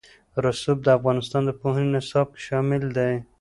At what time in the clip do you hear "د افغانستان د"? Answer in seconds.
0.83-1.51